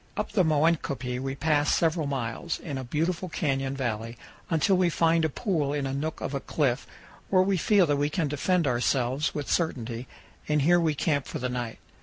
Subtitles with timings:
[0.17, 4.17] Up the Moenkopi we pass several miles, in a beautiful canyon valley,
[4.49, 6.87] until we find a pool in a nook of a cliff,
[7.29, 10.07] where we feel that we can defend ourselves with certainty,
[10.47, 11.77] and here we camp for the night.